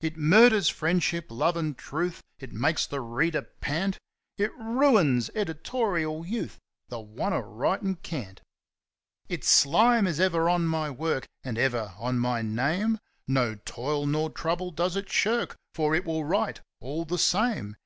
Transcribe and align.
It 0.00 0.16
murders 0.16 0.68
friendship, 0.68 1.26
love 1.30 1.56
and 1.56 1.78
truth 1.78 2.20
(It 2.40 2.50
makes 2.52 2.84
the 2.84 3.00
"reader" 3.00 3.42
pant), 3.60 3.96
It 4.36 4.50
ruins 4.58 5.30
editorial 5.36 6.26
youth, 6.26 6.58
the 6.88 6.98
Wantaritencant. 6.98 8.40
Its 9.28 9.48
slime 9.48 10.08
is 10.08 10.18
ever 10.18 10.50
on 10.50 10.66
my 10.66 10.90
work, 10.90 11.26
and 11.44 11.56
ever 11.56 11.94
on 11.96 12.18
my 12.18 12.42
name; 12.42 12.98
No 13.28 13.54
toil 13.54 14.04
nor 14.04 14.30
trouble 14.30 14.72
does 14.72 14.96
It 14.96 15.08
shirk—for 15.08 15.94
It 15.94 16.04
will 16.04 16.24
write, 16.24 16.60
all 16.80 17.04
the 17.04 17.16
same! 17.16 17.76